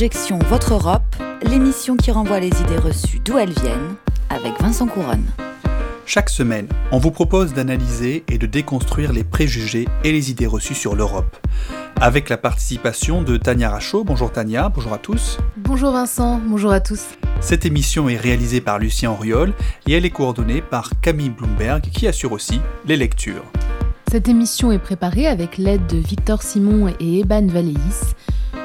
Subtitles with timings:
[0.00, 3.96] Objection Votre Europe, l'émission qui renvoie les idées reçues d'où elles viennent,
[4.30, 5.26] avec Vincent Couronne.
[6.06, 10.74] Chaque semaine, on vous propose d'analyser et de déconstruire les préjugés et les idées reçues
[10.74, 11.36] sur l'Europe.
[12.00, 14.02] Avec la participation de Tania Rachaud.
[14.04, 15.36] Bonjour Tania, bonjour à tous.
[15.58, 17.04] Bonjour Vincent, bonjour à tous.
[17.42, 19.52] Cette émission est réalisée par Lucien Auriol
[19.86, 23.44] et elle est coordonnée par Camille Bloomberg qui assure aussi les lectures.
[24.10, 28.14] Cette émission est préparée avec l'aide de Victor Simon et Eban Valéis.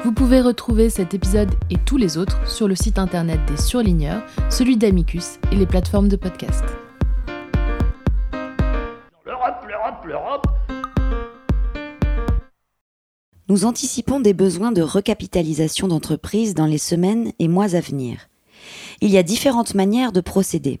[0.06, 4.22] Vous pouvez retrouver cet épisode et tous les autres sur le site internet des Surligneurs,
[4.50, 6.62] celui d'Amicus et les plateformes de podcast.
[9.24, 10.46] L'Europe, l'Europe, l'Europe.
[13.48, 18.28] Nous anticipons des besoins de recapitalisation d'entreprises dans les semaines et mois à venir.
[19.00, 20.80] Il y a différentes manières de procéder.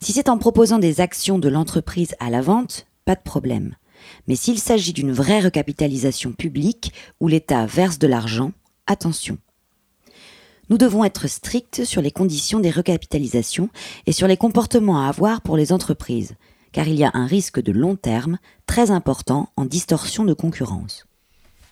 [0.00, 3.76] Si c'est en proposant des actions de l'entreprise à la vente, pas de problème.
[4.26, 8.52] Mais s'il s'agit d'une vraie recapitalisation publique où l'État verse de l'argent,
[8.86, 9.38] attention.
[10.68, 13.68] Nous devons être stricts sur les conditions des recapitalisations
[14.06, 16.34] et sur les comportements à avoir pour les entreprises,
[16.72, 21.06] car il y a un risque de long terme très important en distorsion de concurrence.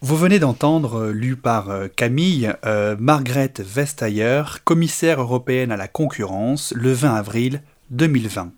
[0.00, 5.88] Vous venez d'entendre, euh, lu par euh, Camille, euh, Margaret Vestager, commissaire européenne à la
[5.88, 8.52] concurrence, le 20 avril 2020.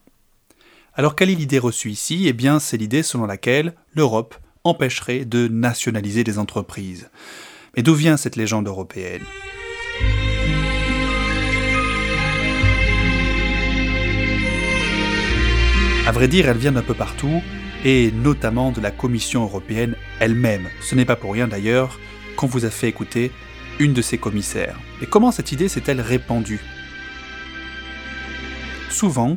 [0.98, 2.26] Alors quelle est l'idée reçue ici?
[2.26, 7.10] Eh bien c'est l'idée selon laquelle l'Europe empêcherait de nationaliser des entreprises.
[7.76, 9.20] Mais d'où vient cette légende européenne?
[16.06, 17.42] À vrai dire, elle vient d'un peu partout,
[17.84, 20.66] et notamment de la Commission européenne elle-même.
[20.80, 22.00] Ce n'est pas pour rien d'ailleurs
[22.36, 23.32] qu'on vous a fait écouter
[23.78, 24.78] une de ses commissaires.
[25.02, 26.62] Et comment cette idée s'est-elle répandue?
[28.88, 29.36] Souvent,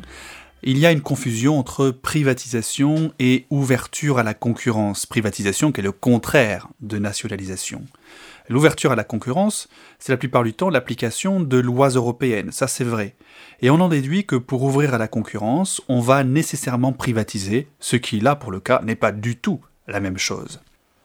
[0.64, 5.06] il y a une confusion entre privatisation et ouverture à la concurrence.
[5.06, 7.86] Privatisation qui est le contraire de nationalisation.
[8.50, 9.70] L'ouverture à la concurrence,
[10.00, 13.16] c'est la plupart du temps l'application de lois européennes, ça c'est vrai.
[13.62, 17.96] Et on en déduit que pour ouvrir à la concurrence, on va nécessairement privatiser, ce
[17.96, 20.60] qui là pour le cas n'est pas du tout la même chose.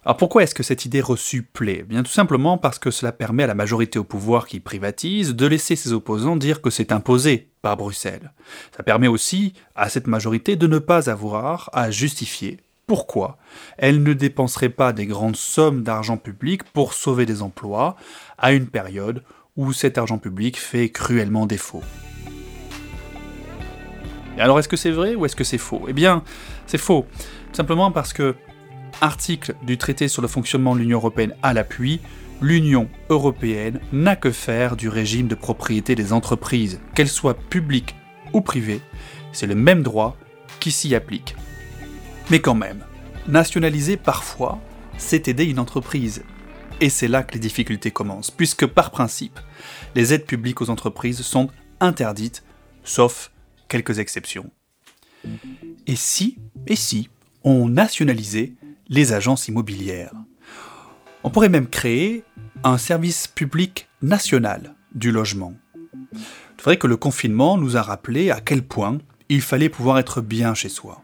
[0.05, 3.45] Alors pourquoi est-ce que cette idée reçue plaît Bien tout simplement parce que cela permet
[3.45, 7.49] à la majorité au pouvoir qui privatise de laisser ses opposants dire que c'est imposé
[7.63, 8.33] par Bruxelles.
[8.77, 13.39] Ça permet aussi à cette majorité de ne pas avoir à justifier pourquoi
[13.79, 17.97] elle ne dépenserait pas des grandes sommes d'argent public pour sauver des emplois
[18.37, 19.23] à une période
[19.57, 21.83] où cet argent public fait cruellement défaut.
[24.37, 25.87] Alors est-ce que c'est vrai ou est-ce que c'est faux?
[25.89, 26.23] Eh bien,
[26.67, 27.07] c'est faux.
[27.53, 28.35] Simplement parce que
[29.01, 32.01] article du traité sur le fonctionnement de l'Union européenne à l'appui,
[32.41, 37.95] l'Union européenne n'a que faire du régime de propriété des entreprises, qu'elles soient publiques
[38.33, 38.81] ou privées.
[39.33, 40.17] C'est le même droit
[40.61, 41.37] qui s'y applique.
[42.31, 42.85] Mais quand même,
[43.29, 44.61] nationaliser parfois,
[44.99, 46.23] c'est aider une entreprise.
[46.81, 49.39] Et c'est là que les difficultés commencent, puisque par principe,
[49.95, 51.49] les aides publiques aux entreprises sont
[51.81, 52.43] interdites,
[52.83, 53.31] sauf
[53.69, 54.51] quelques exceptions.
[55.87, 57.09] Et si, et si,
[57.45, 58.53] on nationalisait
[58.89, 60.15] les agences immobilières.
[61.23, 62.25] On pourrait même créer
[62.63, 65.55] un service public national du logement.
[66.57, 70.21] C'est vrai que le confinement nous a rappelé à quel point il fallait pouvoir être
[70.21, 71.03] bien chez soi.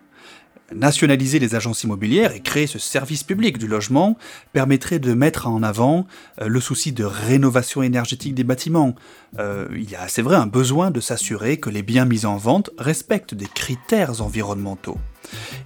[0.73, 4.17] Nationaliser les agences immobilières et créer ce service public du logement
[4.53, 6.07] permettrait de mettre en avant
[6.41, 8.95] euh, le souci de rénovation énergétique des bâtiments.
[9.41, 12.37] Euh, il y a, c'est vrai, un besoin de s'assurer que les biens mis en
[12.37, 14.99] vente respectent des critères environnementaux.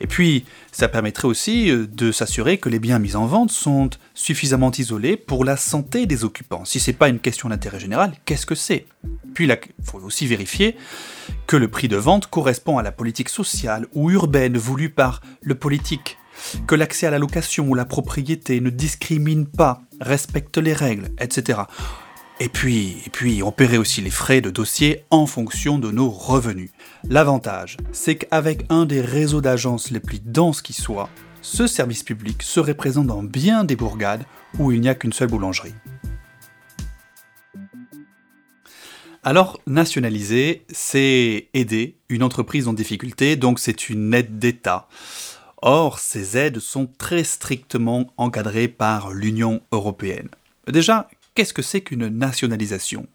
[0.00, 3.90] Et puis, ça permettrait aussi euh, de s'assurer que les biens mis en vente sont
[4.12, 6.64] suffisamment isolés pour la santé des occupants.
[6.64, 8.86] Si c'est pas une question d'intérêt général, qu'est-ce que c'est?
[9.34, 10.76] Puis il faut aussi vérifier
[11.46, 15.54] que le prix de vente correspond à la politique sociale ou urbaine voulue par le
[15.54, 16.18] politique,
[16.66, 21.60] que l'accès à la location ou la propriété ne discrimine pas, respecte les règles, etc.
[22.40, 26.10] Et puis, et puis, on paierait aussi les frais de dossier en fonction de nos
[26.10, 26.70] revenus.
[27.10, 31.10] L'avantage, c'est qu'avec un des réseaux d'agences les plus denses qui soit,
[31.42, 34.24] ce service public serait présent dans bien des bourgades
[34.58, 35.74] où il n'y a qu'une seule boulangerie.
[39.22, 44.88] Alors, nationaliser, c'est aider une entreprise en difficulté, donc c'est une aide d'État.
[45.60, 50.28] Or, ces aides sont très strictement encadrées par l'Union européenne.
[50.68, 53.08] Déjà, Qu'est-ce que c'est qu'une nationalisation?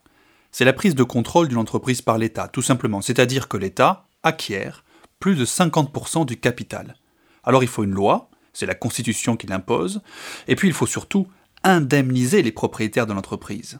[0.51, 4.83] C'est la prise de contrôle d'une entreprise par l'État, tout simplement, c'est-à-dire que l'État acquiert
[5.19, 6.95] plus de 50% du capital.
[7.43, 10.01] Alors il faut une loi, c'est la Constitution qui l'impose,
[10.47, 11.27] et puis il faut surtout
[11.63, 13.79] indemniser les propriétaires de l'entreprise.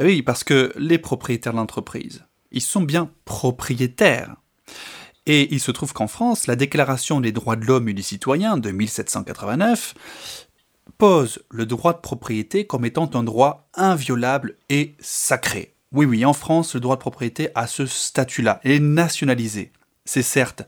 [0.00, 4.36] oui, parce que les propriétaires de l'entreprise, ils sont bien propriétaires.
[5.26, 8.58] Et il se trouve qu'en France, la Déclaration des droits de l'homme et du citoyen
[8.58, 9.94] de 1789
[10.98, 15.73] pose le droit de propriété comme étant un droit inviolable et sacré.
[15.94, 19.70] Oui, oui, en France, le droit de propriété a ce statut-là, est nationalisé.
[20.04, 20.64] C'est certes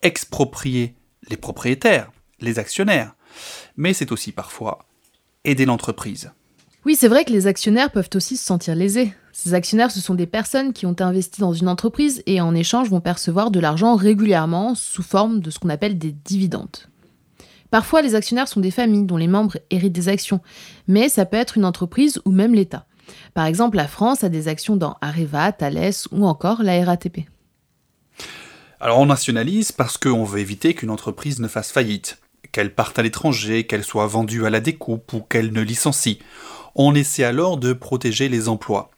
[0.00, 0.94] exproprier
[1.28, 3.16] les propriétaires, les actionnaires,
[3.76, 4.86] mais c'est aussi parfois
[5.44, 6.30] aider l'entreprise.
[6.86, 9.12] Oui, c'est vrai que les actionnaires peuvent aussi se sentir lésés.
[9.32, 12.88] Ces actionnaires, ce sont des personnes qui ont investi dans une entreprise et en échange
[12.90, 16.86] vont percevoir de l'argent régulièrement sous forme de ce qu'on appelle des dividendes.
[17.72, 20.40] Parfois, les actionnaires sont des familles dont les membres héritent des actions,
[20.86, 22.86] mais ça peut être une entreprise ou même l'État.
[23.34, 27.28] Par exemple, la France a des actions dans Areva, Thales ou encore la RATP.
[28.80, 32.18] Alors on nationalise parce qu'on veut éviter qu'une entreprise ne fasse faillite,
[32.50, 36.18] qu'elle parte à l'étranger, qu'elle soit vendue à la découpe ou qu'elle ne licencie.
[36.74, 38.90] On essaie alors de protéger les emplois.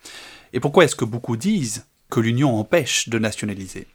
[0.52, 3.88] Et pourquoi est-ce que beaucoup disent que l'Union empêche de nationaliser?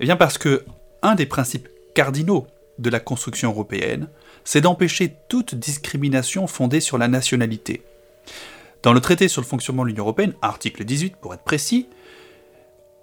[0.00, 0.64] Eh bien parce que
[1.02, 2.46] un des principes cardinaux
[2.82, 4.08] de la construction européenne,
[4.44, 7.82] c'est d'empêcher toute discrimination fondée sur la nationalité.
[8.82, 11.88] Dans le traité sur le fonctionnement de l'Union européenne, article 18 pour être précis,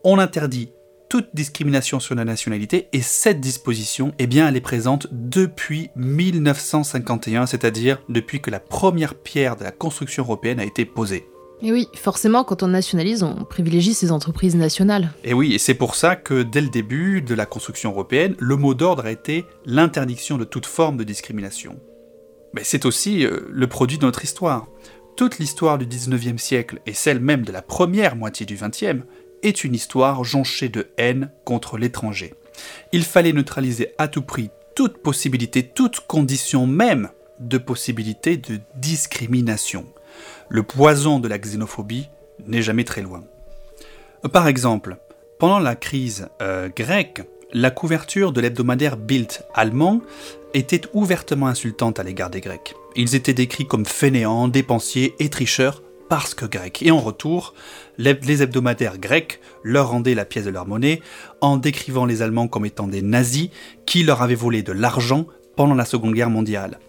[0.04, 0.72] on interdit
[1.10, 7.48] toute discrimination sur la nationalité et cette disposition, eh bien, elle est présente depuis 1951,
[7.48, 11.28] c'est-à-dire depuis que la première pierre de la construction européenne a été posée.
[11.61, 15.11] Et oui, forcément, quand on nationalise, on privilégie ces entreprises nationales.
[15.25, 18.56] Et oui, et c'est pour ça que dès le début de la construction européenne, le
[18.56, 21.79] mot d'ordre a été l'interdiction de toute forme de discrimination.
[22.53, 24.67] Mais c'est aussi euh, le produit de notre histoire.
[25.17, 29.01] Toute l'histoire du 19e siècle et celle même de la première moitié du 20e
[29.44, 32.33] est une histoire jonchée de haine contre l'étranger.
[32.94, 37.09] Il fallait neutraliser à tout prix toute possibilité, toute condition même
[37.41, 39.85] de possibilité de discrimination
[40.50, 42.10] le poison de la xénophobie
[42.48, 43.24] n'est jamais très loin.
[44.31, 44.98] Par exemple,
[45.39, 47.21] pendant la crise euh, grecque,
[47.54, 50.01] la couverture de l'hebdomadaire Bild allemand
[50.54, 52.75] était ouvertement insultante à l'égard des Grecs.
[52.95, 56.81] Ils étaient décrits comme fainéants, dépensiers et tricheurs parce que grecs.
[56.81, 57.54] Et en retour,
[57.98, 61.01] les hebdomadaires grecs leur rendaient la pièce de leur monnaie
[61.39, 63.50] en décrivant les Allemands comme étant des nazis
[63.86, 66.80] qui leur avaient volé de l'argent pendant la Seconde Guerre mondiale.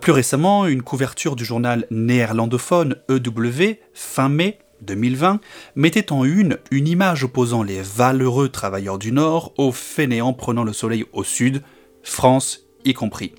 [0.00, 5.40] Plus récemment, une couverture du journal néerlandophone EW, fin mai 2020,
[5.76, 10.72] mettait en une une image opposant les valeureux travailleurs du Nord aux fainéants prenant le
[10.72, 11.62] soleil au Sud,
[12.02, 13.34] France y compris.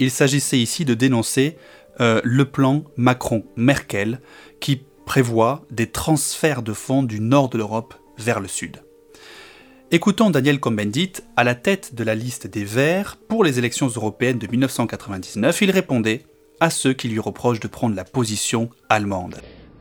[0.00, 1.56] Il s'agissait ici de dénoncer
[2.00, 4.20] euh, le plan Macron-Merkel
[4.60, 8.82] qui prévoit des transferts de fonds du nord de l'Europe vers le sud.
[9.94, 14.38] Écoutons Daniel Cohn-Bendit à la tête de la liste des Verts pour les élections européennes
[14.38, 15.62] de 1999.
[15.62, 16.22] Il répondait
[16.58, 19.36] à ceux qui lui reprochent de prendre la position allemande.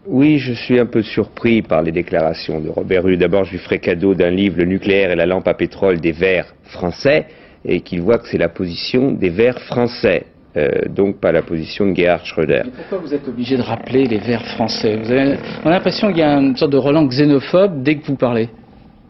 [0.06, 3.18] Oui, je suis un peu surpris par les déclarations de Robert Rue.
[3.18, 6.12] D'abord, je lui ferai cadeau d'un livre, Le nucléaire et la lampe à pétrole des
[6.12, 7.26] Verts français,
[7.66, 10.28] et qu'il voit que c'est la position des Verts français.
[10.56, 12.62] Euh, donc pas la position de Gerhard Schröder.
[12.76, 14.96] pourquoi vous êtes obligé de rappeler les Verts français?
[14.96, 18.06] Vous avez, On a l'impression qu'il y a une sorte de relance xénophobe dès que
[18.06, 18.50] vous parlez.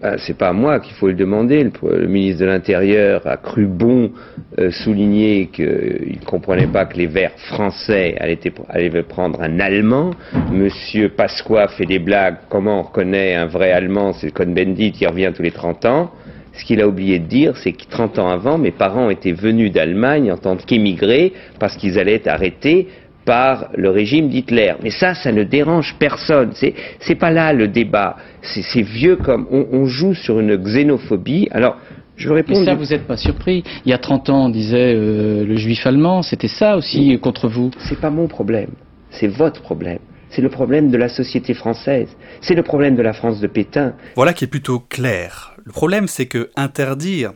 [0.06, 1.64] Ah, c'est pas à moi qu'il faut le demander.
[1.64, 4.12] Le, ministre de l'Intérieur a cru bon
[4.60, 10.12] euh, souligner qu'il ne comprenait pas que les Verts français allaient, prendre un Allemand.
[10.52, 12.36] Monsieur Pasqua fait des blagues.
[12.50, 14.12] Comment on reconnaît un vrai Allemand?
[14.12, 16.12] C'est le Cohn-Bendit qui revient tous les 30 ans.
[16.52, 19.72] Ce qu'il a oublié de dire, c'est que 30 ans avant, mes parents étaient venus
[19.72, 22.90] d'Allemagne en tant qu'émigrés parce qu'ils allaient être arrêtés
[23.26, 24.74] par le régime d'Hitler.
[24.84, 26.52] Mais ça, ça ne dérange personne.
[26.54, 28.18] C'est, c'est pas là le débat.
[28.42, 31.48] C'est, vieux comme on, joue sur une xénophobie.
[31.52, 31.78] Alors,
[32.16, 32.60] je répondre.
[32.60, 33.64] Mais ça, vous n'êtes pas surpris.
[33.86, 37.48] Il y a 30 ans, on disait euh, le juif allemand, c'était ça aussi contre
[37.48, 37.72] vous.
[37.80, 38.72] C'est pas mon problème.
[39.10, 40.00] C'est votre problème.
[40.30, 42.10] C'est le problème de la société française.
[42.42, 43.94] C'est le problème de la France de Pétain.
[44.16, 45.56] Voilà qui est plutôt clair.
[45.64, 47.34] Le problème, c'est que interdire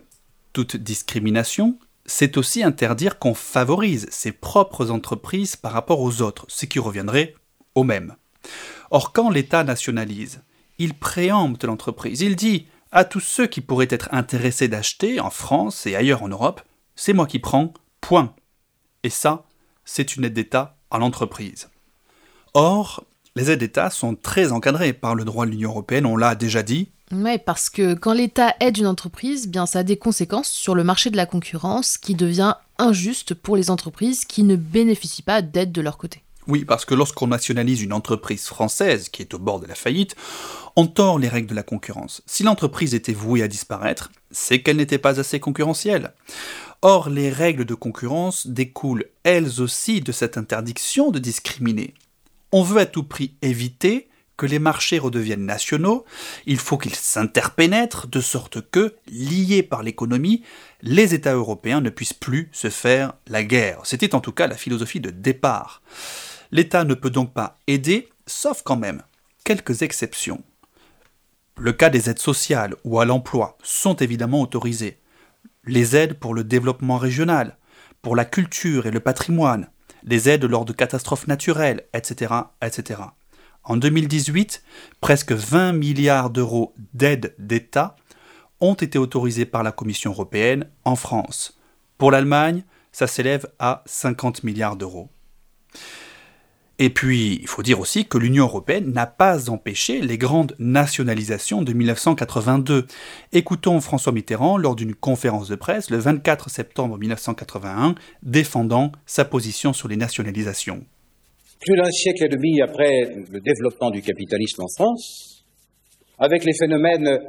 [0.52, 6.66] toute discrimination, c'est aussi interdire qu'on favorise ses propres entreprises par rapport aux autres, ce
[6.66, 7.36] qui reviendrait
[7.76, 8.16] au même.
[8.90, 10.42] Or, quand l'État nationalise,
[10.80, 15.86] il préempte l'entreprise, il dit à tous ceux qui pourraient être intéressés d'acheter en France
[15.86, 16.62] et ailleurs en Europe,
[16.96, 18.34] c'est moi qui prends, point.
[19.04, 19.46] Et ça,
[19.84, 21.70] c'est une aide d'État à l'entreprise.
[22.54, 23.04] Or,
[23.36, 26.64] les aides d'État sont très encadrées par le droit de l'Union européenne, on l'a déjà
[26.64, 30.76] dit, oui, parce que quand l'État aide une entreprise, bien ça a des conséquences sur
[30.76, 35.42] le marché de la concurrence qui devient injuste pour les entreprises qui ne bénéficient pas
[35.42, 36.24] d'aide de leur côté.
[36.48, 40.16] Oui, parce que lorsqu'on nationalise une entreprise française qui est au bord de la faillite,
[40.76, 42.22] on tord les règles de la concurrence.
[42.26, 46.14] Si l'entreprise était vouée à disparaître, c'est qu'elle n'était pas assez concurrentielle.
[46.82, 51.94] Or, les règles de concurrence découlent elles aussi de cette interdiction de discriminer.
[52.52, 54.07] On veut à tout prix éviter
[54.38, 56.06] que les marchés redeviennent nationaux,
[56.46, 60.44] il faut qu'ils s'interpénètrent de sorte que, liés par l'économie,
[60.82, 63.82] les États européens ne puissent plus se faire la guerre.
[63.84, 65.82] C'était en tout cas la philosophie de départ.
[66.52, 69.02] L'État ne peut donc pas aider, sauf quand même
[69.44, 70.44] quelques exceptions.
[71.58, 75.00] Le cas des aides sociales ou à l'emploi sont évidemment autorisés.
[75.66, 77.58] Les aides pour le développement régional,
[78.02, 79.70] pour la culture et le patrimoine,
[80.04, 82.34] les aides lors de catastrophes naturelles, etc.
[82.62, 83.02] etc.
[83.68, 84.64] En 2018,
[85.02, 87.98] presque 20 milliards d'euros d'aides d'État
[88.62, 91.60] ont été autorisés par la Commission européenne en France.
[91.98, 95.10] Pour l'Allemagne, ça s'élève à 50 milliards d'euros.
[96.80, 101.62] Et puis, il faut dire aussi que l'Union européenne n'a pas empêché les grandes nationalisations
[101.62, 102.88] de 1982.
[103.34, 109.74] Écoutons François Mitterrand lors d'une conférence de presse le 24 septembre 1981, défendant sa position
[109.74, 110.86] sur les nationalisations.
[111.60, 112.92] Plus d'un siècle et demi après
[113.32, 115.44] le développement du capitalisme en France,
[116.20, 117.20] avec les phénomènes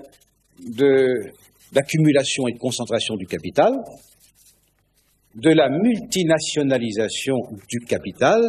[1.72, 3.72] d'accumulation et de concentration du capital,
[5.34, 7.36] de la multinationalisation
[7.68, 8.40] du capital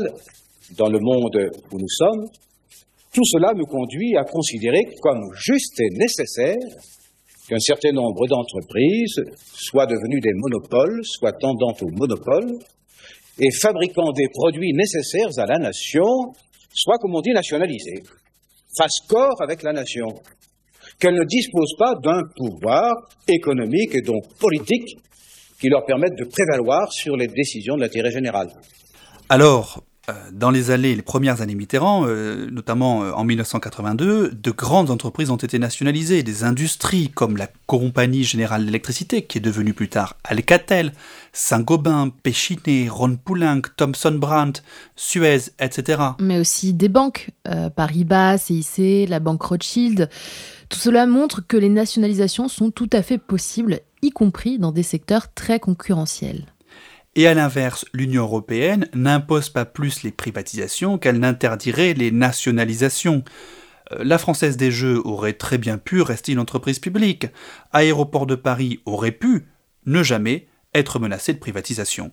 [0.77, 1.37] dans le monde
[1.71, 2.25] où nous sommes,
[3.13, 6.57] tout cela nous conduit à considérer comme juste et nécessaire
[7.47, 9.21] qu'un certain nombre d'entreprises
[9.53, 12.59] soient devenues des monopoles, soient tendantes au monopole,
[13.39, 16.33] et fabriquant des produits nécessaires à la nation,
[16.73, 18.03] soient, comme on dit, nationalisées,
[18.77, 20.07] fassent corps avec la nation,
[20.99, 22.93] qu'elles ne disposent pas d'un pouvoir
[23.27, 24.97] économique et donc politique
[25.59, 28.47] qui leur permette de prévaloir sur les décisions de l'intérêt général.
[29.29, 29.83] Alors,
[30.31, 35.29] dans les années, les premières années Mitterrand, euh, notamment euh, en 1982, de grandes entreprises
[35.29, 40.15] ont été nationalisées, des industries comme la Compagnie Générale d'Électricité, qui est devenue plus tard
[40.23, 40.93] Alcatel,
[41.33, 44.61] Saint-Gobain, Péchinet, Ron Poulenc, Thomson Brandt,
[44.95, 46.01] Suez, etc.
[46.19, 47.29] Mais aussi des banques,
[47.75, 50.09] Paribas, CIC, la banque Rothschild.
[50.69, 54.83] Tout cela montre que les nationalisations sont tout à fait possibles, y compris dans des
[54.83, 56.45] secteurs très concurrentiels.
[57.15, 63.23] Et à l'inverse, l'Union européenne n'impose pas plus les privatisations qu'elle n'interdirait les nationalisations.
[63.91, 67.27] Euh, la Française des Jeux aurait très bien pu rester une entreprise publique.
[67.71, 69.47] Aéroport de Paris aurait pu
[69.85, 72.11] ne jamais être menacé de privatisation.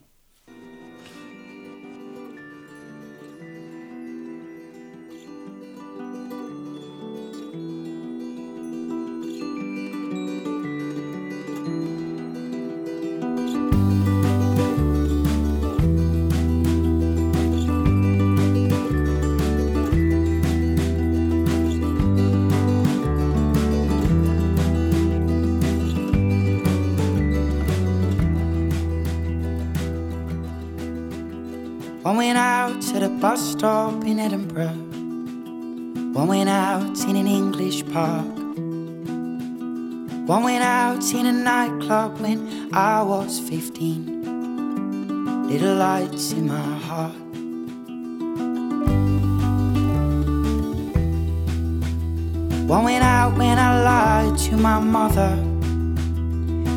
[52.66, 55.37] One went out when I lied to my mother.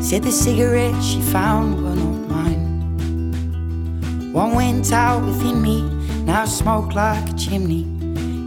[0.02, 2.62] Said the cigarettes she found were not mine.
[4.32, 5.82] One went out within me,
[6.24, 7.86] now smoke like a chimney.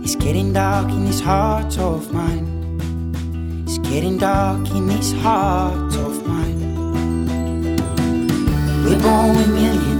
[0.04, 2.48] It's getting dark in this heart of mine.
[3.68, 6.60] It's getting dark in this heart of mine.
[8.86, 9.93] We're born with millions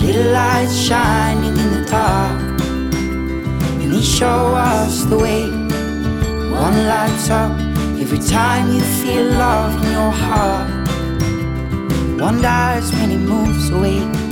[0.00, 2.60] little lights shining in the dark.
[3.80, 5.50] And they show us the way.
[6.50, 7.52] One lights up
[8.00, 10.88] every time you feel love in your heart.
[12.20, 14.27] One dies when it moves away.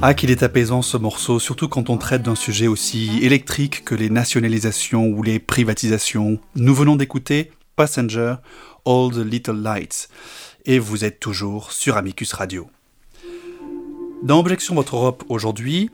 [0.00, 3.96] Ah, qu'il est apaisant ce morceau, surtout quand on traite d'un sujet aussi électrique que
[3.96, 6.38] les nationalisations ou les privatisations.
[6.54, 8.36] Nous venons d'écouter Passenger,
[8.86, 10.08] All the Little Lights,
[10.66, 12.68] et vous êtes toujours sur Amicus Radio.
[14.22, 15.90] Dans Objection Votre Europe aujourd'hui,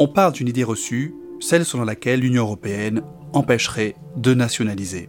[0.00, 5.08] on parle d'une idée reçue, celle selon laquelle l'Union européenne empêcherait de nationaliser.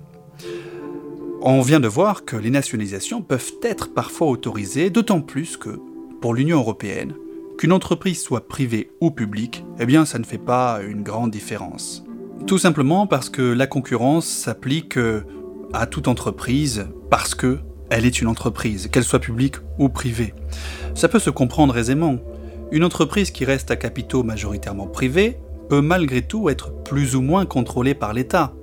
[1.41, 5.79] On vient de voir que les nationalisations peuvent être parfois autorisées, d'autant plus que,
[6.21, 7.15] pour l'Union européenne,
[7.57, 12.03] Qu'une entreprise soit privée ou publique, eh bien ça ne fait pas une grande différence.
[12.47, 15.21] Tout simplement parce que la concurrence s'applique euh,
[15.74, 17.59] à toute entreprise parce que
[17.89, 20.33] elle est une entreprise, qu'elle soit publique ou privée.
[20.95, 22.17] Ça peut se comprendre aisément.
[22.71, 25.38] Une entreprise qui reste à capitaux majoritairement privés
[25.71, 28.53] eux malgré tout être plus ou moins contrôlés par l'État.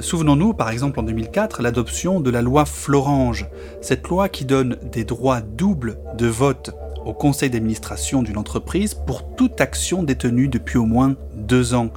[0.00, 3.46] Souvenons-nous par exemple en 2004 l'adoption de la loi Florange,
[3.80, 6.74] cette loi qui donne des droits doubles de vote
[7.06, 11.90] au conseil d'administration d'une entreprise pour toute action détenue depuis au moins deux ans.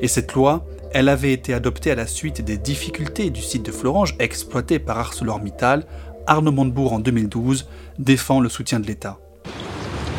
[0.00, 3.72] Et cette loi, elle avait été adoptée à la suite des difficultés du site de
[3.72, 5.84] Florange exploité par ArcelorMittal.
[6.26, 7.66] Arnaud Montebourg en 2012
[7.98, 9.18] défend le soutien de l'État.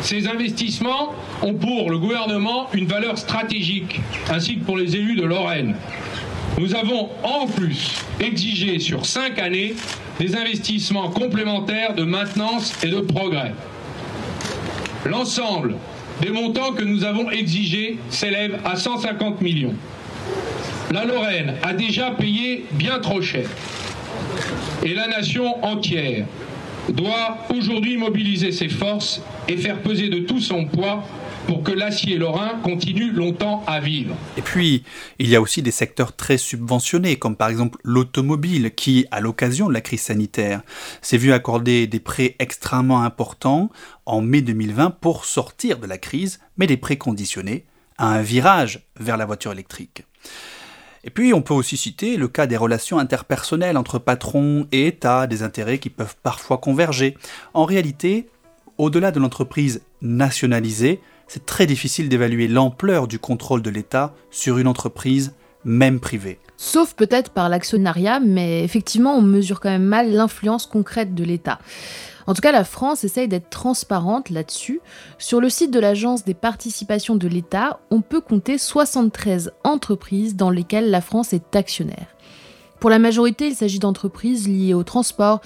[0.02, 4.00] Ces investissements ont pour le gouvernement une valeur stratégique,
[4.30, 5.74] ainsi que pour les élus de Lorraine.
[6.58, 9.74] Nous avons en plus exigé sur cinq années
[10.20, 13.52] des investissements complémentaires de maintenance et de progrès.
[15.08, 15.76] L'ensemble
[16.20, 19.74] des montants que nous avons exigés s'élève à 150 millions.
[20.92, 23.48] La Lorraine a déjà payé bien trop cher.
[24.84, 26.26] Et la nation entière
[26.88, 31.04] doit aujourd'hui mobiliser ses forces et faire peser de tout son poids
[31.46, 34.16] pour que l'acier lorrain continue longtemps à vivre.
[34.36, 34.82] Et puis,
[35.18, 39.68] il y a aussi des secteurs très subventionnés, comme par exemple l'automobile, qui, à l'occasion
[39.68, 40.62] de la crise sanitaire,
[41.02, 43.70] s'est vu accorder des prêts extrêmement importants
[44.04, 47.64] en mai 2020 pour sortir de la crise, mais des prêts conditionnés
[47.98, 50.04] à un virage vers la voiture électrique.
[51.04, 55.28] Et puis on peut aussi citer le cas des relations interpersonnelles entre patrons et État,
[55.28, 57.16] des intérêts qui peuvent parfois converger.
[57.54, 58.28] En réalité,
[58.76, 64.68] au-delà de l'entreprise nationalisée, c'est très difficile d'évaluer l'ampleur du contrôle de l'État sur une
[64.68, 66.38] entreprise, même privée.
[66.56, 71.58] Sauf peut-être par l'actionnariat, mais effectivement, on mesure quand même mal l'influence concrète de l'État.
[72.26, 74.80] En tout cas, la France essaye d'être transparente là-dessus.
[75.18, 80.50] Sur le site de l'Agence des participations de l'État, on peut compter 73 entreprises dans
[80.50, 82.06] lesquelles la France est actionnaire.
[82.80, 85.40] Pour la majorité, il s'agit d'entreprises liées au transport,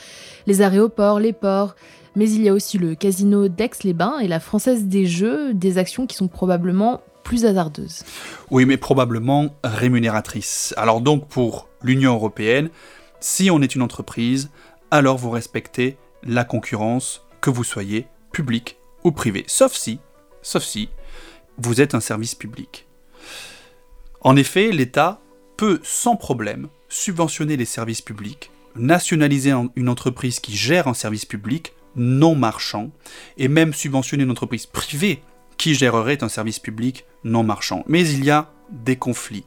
[0.47, 1.75] les aéroports, les ports,
[2.17, 6.07] mais il y a aussi le casino d'Aix-les-Bains et la Française des Jeux, des actions
[6.07, 8.05] qui sont probablement plus hasardeuses.
[8.50, 10.75] Oui, mais probablement rémunératrices.
[10.76, 12.71] Alors donc pour l'Union européenne,
[13.21, 14.50] si on est une entreprise,
[14.91, 19.45] alors vous respectez la concurrence, que vous soyez public ou privé.
[19.47, 19.99] Sauf si,
[20.43, 20.89] sauf si,
[21.58, 22.87] vous êtes un service public.
[24.21, 25.21] En effet, l'État
[25.56, 31.73] peut sans problème subventionner les services publics, nationaliser une entreprise qui gère un service public
[31.97, 32.91] non marchand,
[33.37, 35.23] et même subventionner une entreprise privée
[35.57, 37.85] qui gérerait un service public non marchand.
[37.87, 39.45] Mais il y a des conflits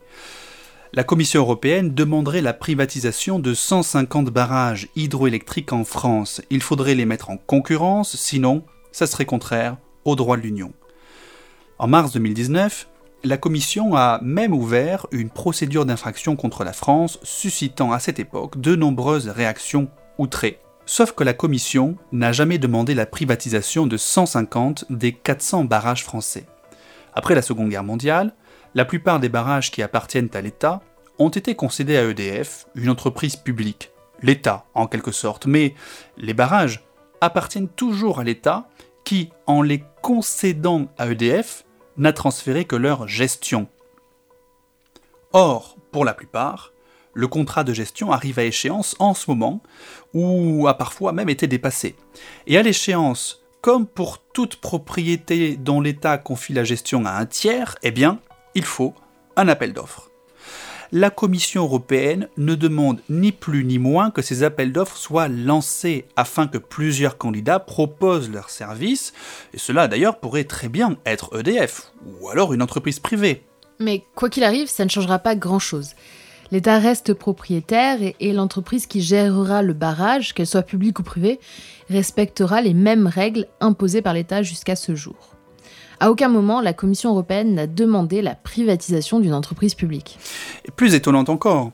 [0.95, 6.39] la Commission européenne demanderait la privatisation de 150 barrages hydroélectriques en France.
[6.51, 10.71] Il faudrait les mettre en concurrence, sinon ça serait contraire aux droits de l'Union.
[11.79, 12.88] En mars 2019,
[13.23, 18.62] la Commission a même ouvert une procédure d'infraction contre la France, suscitant à cette époque
[18.62, 20.60] de nombreuses réactions outrées.
[20.85, 26.45] Sauf que la Commission n'a jamais demandé la privatisation de 150 des 400 barrages français.
[27.13, 28.33] Après la Seconde Guerre mondiale,
[28.75, 30.81] la plupart des barrages qui appartiennent à l'État
[31.19, 33.91] ont été concédés à EDF, une entreprise publique,
[34.21, 35.73] l'État en quelque sorte, mais
[36.17, 36.83] les barrages
[37.21, 38.67] appartiennent toujours à l'État
[39.05, 41.65] qui, en les concédant à EDF,
[41.97, 43.67] n'a transféré que leur gestion.
[45.31, 46.73] Or, pour la plupart,
[47.13, 49.61] le contrat de gestion arrive à échéance en ce moment,
[50.13, 51.95] ou a parfois même été dépassé.
[52.47, 57.76] Et à l'échéance, comme pour toute propriété dont l'État confie la gestion à un tiers,
[57.84, 58.19] eh bien,
[58.56, 58.93] il faut
[59.36, 60.10] un appel d'offres.
[60.91, 66.06] La Commission européenne ne demande ni plus ni moins que ces appels d'offres soient lancés
[66.15, 69.12] afin que plusieurs candidats proposent leurs services,
[69.56, 73.43] et cela d'ailleurs pourrait très bien être EDF, ou alors une entreprise privée.
[73.80, 75.93] Mais quoi qu'il arrive, ça ne changera pas grand-chose.
[76.53, 81.39] L'État reste propriétaire et, l'entreprise qui gérera le barrage, qu'elle soit publique ou privée,
[81.89, 85.33] respectera les mêmes règles imposées par l'État jusqu'à ce jour.
[85.99, 90.19] À aucun moment, la Commission européenne n'a demandé la privatisation d'une entreprise publique.
[90.75, 91.71] Plus étonnant encore,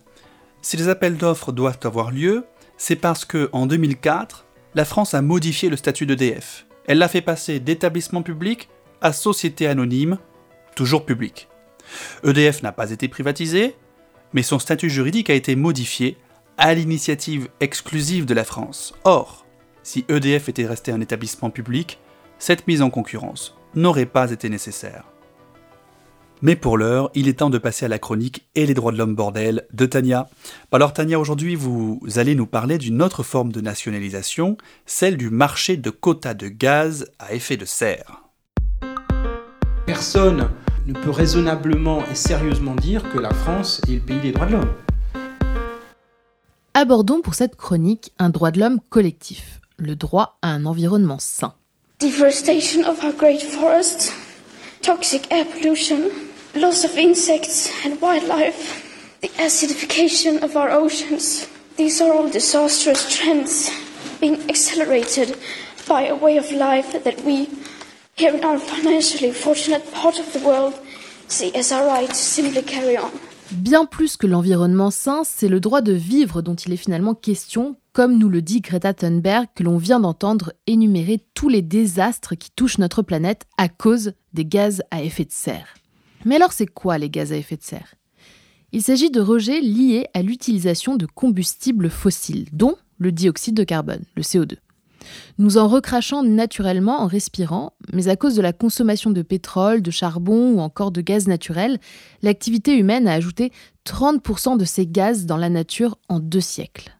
[0.61, 2.45] si les appels d'offres doivent avoir lieu,
[2.77, 6.67] c'est parce que en 2004, la France a modifié le statut d'EDF.
[6.87, 8.69] Elle l'a fait passer d'établissement public
[9.01, 10.19] à société anonyme,
[10.73, 11.49] toujours publique.
[12.23, 13.75] EDF n'a pas été privatisé,
[14.33, 16.17] mais son statut juridique a été modifié
[16.57, 18.93] à l'initiative exclusive de la France.
[19.03, 19.45] Or,
[19.83, 21.99] si EDF était resté un établissement public,
[22.37, 25.05] cette mise en concurrence n'aurait pas été nécessaire.
[26.41, 28.97] Mais pour l'heure, il est temps de passer à la chronique et les droits de
[28.97, 30.29] l'homme bordel de Tania.
[30.71, 35.75] Alors Tania, aujourd'hui vous allez nous parler d'une autre forme de nationalisation, celle du marché
[35.75, 38.23] de quotas de gaz à effet de serre.
[39.85, 40.49] Personne
[40.85, 44.53] ne peut raisonnablement et sérieusement dire que la France est le pays des droits de
[44.53, 44.73] l'homme.
[46.73, 51.53] Abordons pour cette chronique un droit de l'homme collectif, le droit à un environnement sain.
[51.99, 54.13] deforestation of our great forests,
[54.81, 56.09] toxic air pollution,
[56.55, 61.47] loss of insects and wildlife, the acidification of our oceans.
[61.75, 63.69] These are all disastrous trends
[64.21, 65.37] being accelerated
[65.89, 67.49] by a way of life that we,
[68.19, 70.73] here in our financially fortunate part of the world,
[71.27, 73.09] see as our right to simply carry on.
[73.51, 77.77] Bien plus que l'environnement sain, c'est le droit de vivre dont il est finalement question,
[77.93, 82.51] comme nous le dit Greta Thunberg, que l'on vient d'entendre énumérer tous les désastres qui
[82.51, 85.75] touchent notre planète à cause des gaz à effet de serre.
[86.25, 87.95] Mais alors c'est quoi les gaz à effet de serre?
[88.71, 94.03] Il s'agit de rejets liés à l'utilisation de combustibles fossiles, dont le dioxyde de carbone,
[94.15, 94.57] le CO2.
[95.37, 99.91] Nous en recrachant naturellement en respirant, mais à cause de la consommation de pétrole, de
[99.91, 101.79] charbon ou encore de gaz naturel,
[102.21, 103.51] l'activité humaine a ajouté
[103.85, 106.95] 30% de ces gaz dans la nature en deux siècles.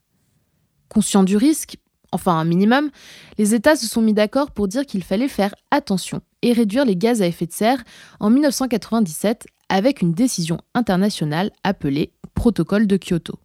[0.90, 1.78] Conscient du risque,
[2.12, 2.90] enfin un minimum,
[3.38, 6.96] les États se sont mis d'accord pour dire qu'il fallait faire attention et réduire les
[6.96, 7.84] gaz à effet de serre
[8.20, 13.40] en 1997 avec une décision internationale appelée Protocole de Kyoto.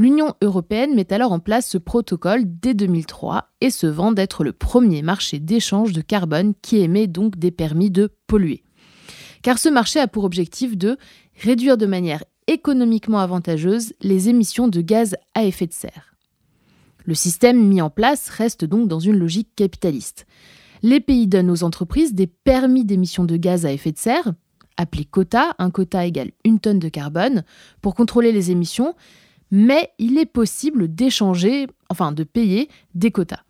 [0.00, 4.54] L'Union européenne met alors en place ce protocole dès 2003 et se vend d'être le
[4.54, 8.62] premier marché d'échange de carbone qui émet donc des permis de polluer.
[9.42, 10.96] Car ce marché a pour objectif de
[11.42, 16.14] réduire de manière économiquement avantageuse les émissions de gaz à effet de serre.
[17.04, 20.24] Le système mis en place reste donc dans une logique capitaliste.
[20.82, 24.32] Les pays donnent aux entreprises des permis d'émissions de gaz à effet de serre,
[24.78, 27.44] appelés quotas, un quota égale une tonne de carbone,
[27.82, 28.94] pour contrôler les émissions,
[29.50, 33.42] mais il est possible d'échanger, enfin de payer des quotas.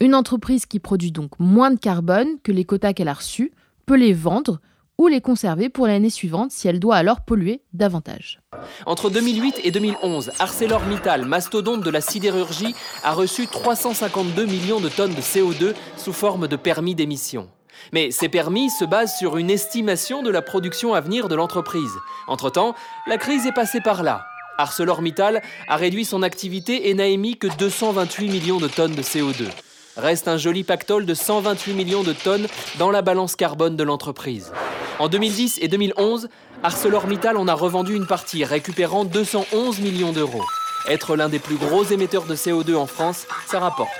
[0.00, 3.52] Une entreprise qui produit donc moins de carbone que les quotas qu'elle a reçus
[3.86, 4.60] peut les vendre
[4.98, 8.40] ou les conserver pour l'année suivante si elle doit alors polluer davantage.
[8.86, 15.14] Entre 2008 et 2011, ArcelorMittal, mastodonte de la sidérurgie, a reçu 352 millions de tonnes
[15.14, 17.48] de CO2 sous forme de permis d'émission.
[17.92, 21.92] Mais ces permis se basent sur une estimation de la production à venir de l'entreprise.
[22.26, 22.74] Entre-temps,
[23.06, 24.24] la crise est passée par là.
[24.58, 29.44] ArcelorMittal a réduit son activité et n'a émis que 228 millions de tonnes de CO2.
[29.96, 32.46] Reste un joli pactole de 128 millions de tonnes
[32.78, 34.52] dans la balance carbone de l'entreprise.
[34.98, 36.28] En 2010 et 2011,
[36.62, 40.44] ArcelorMittal en a revendu une partie, récupérant 211 millions d'euros.
[40.88, 43.90] Être l'un des plus gros émetteurs de CO2 en France, ça rapporte.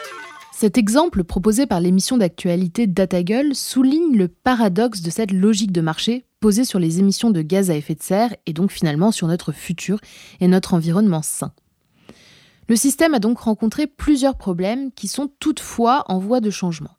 [0.52, 6.24] Cet exemple proposé par l'émission d'actualité DataGull souligne le paradoxe de cette logique de marché
[6.52, 9.98] sur les émissions de gaz à effet de serre et donc finalement sur notre futur
[10.40, 11.52] et notre environnement sain.
[12.68, 16.96] Le système a donc rencontré plusieurs problèmes qui sont toutefois en voie de changement.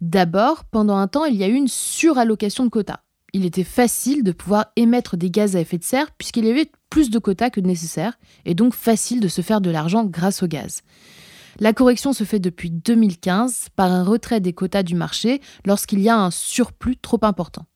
[0.00, 3.00] D'abord, pendant un temps, il y a eu une surallocation de quotas.
[3.32, 6.70] Il était facile de pouvoir émettre des gaz à effet de serre puisqu'il y avait
[6.90, 10.46] plus de quotas que nécessaire et donc facile de se faire de l'argent grâce au
[10.46, 10.82] gaz.
[11.58, 16.08] La correction se fait depuis 2015 par un retrait des quotas du marché lorsqu'il y
[16.08, 17.66] a un surplus trop important.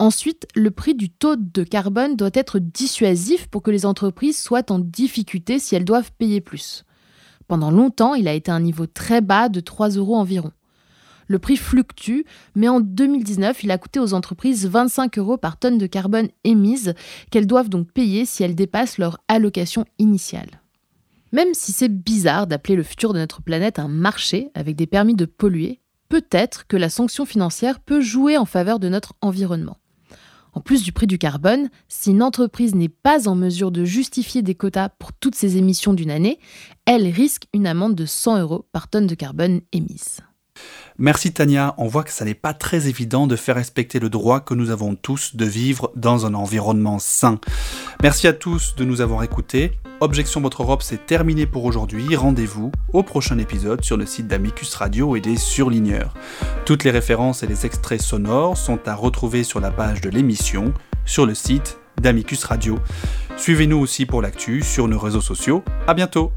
[0.00, 4.72] Ensuite, le prix du taux de carbone doit être dissuasif pour que les entreprises soient
[4.72, 6.86] en difficulté si elles doivent payer plus.
[7.48, 10.52] Pendant longtemps, il a été à un niveau très bas de 3 euros environ.
[11.26, 12.22] Le prix fluctue,
[12.54, 16.94] mais en 2019, il a coûté aux entreprises 25 euros par tonne de carbone émise
[17.30, 20.62] qu'elles doivent donc payer si elles dépassent leur allocation initiale.
[21.32, 25.14] Même si c'est bizarre d'appeler le futur de notre planète un marché avec des permis
[25.14, 29.76] de polluer, peut-être que la sanction financière peut jouer en faveur de notre environnement.
[30.52, 34.42] En plus du prix du carbone, si une entreprise n'est pas en mesure de justifier
[34.42, 36.38] des quotas pour toutes ses émissions d'une année,
[36.86, 40.20] elle risque une amende de 100 euros par tonne de carbone émise.
[40.98, 44.40] Merci Tania, on voit que ça n'est pas très évident de faire respecter le droit
[44.40, 47.40] que nous avons tous de vivre dans un environnement sain.
[48.02, 49.72] Merci à tous de nous avoir écoutés.
[50.00, 52.16] Objection Votre Europe, c'est terminé pour aujourd'hui.
[52.16, 56.12] Rendez-vous au prochain épisode sur le site d'Amicus Radio et des surligneurs.
[56.66, 60.74] Toutes les références et les extraits sonores sont à retrouver sur la page de l'émission,
[61.06, 62.78] sur le site d'Amicus Radio.
[63.38, 65.64] Suivez-nous aussi pour l'actu sur nos réseaux sociaux.
[65.86, 66.30] À bientôt!